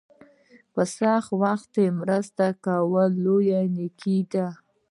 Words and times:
په 0.73 0.81
سخت 0.97 1.29
وخت 1.41 1.67
کې 1.75 1.85
مرسته 1.99 2.45
کول 2.65 3.11
لویه 3.25 3.59
نیکي 3.75 4.17
ده. 4.31 4.47